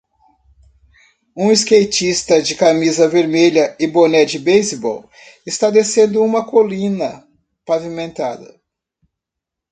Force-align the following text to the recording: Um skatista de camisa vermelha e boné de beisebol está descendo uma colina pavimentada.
Um 1.37 1.51
skatista 1.55 2.41
de 2.41 2.55
camisa 2.55 3.07
vermelha 3.07 3.77
e 3.79 3.85
boné 3.85 4.25
de 4.25 4.39
beisebol 4.39 5.07
está 5.45 5.69
descendo 5.69 6.23
uma 6.23 6.43
colina 6.43 7.23
pavimentada. 7.67 8.59